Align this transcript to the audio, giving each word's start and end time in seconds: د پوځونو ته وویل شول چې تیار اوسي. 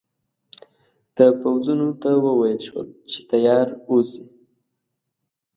د 1.17 1.19
پوځونو 1.41 1.89
ته 2.01 2.09
وویل 2.25 2.59
شول 2.67 2.87
چې 3.09 3.19
تیار 3.31 3.67
اوسي. 3.89 4.23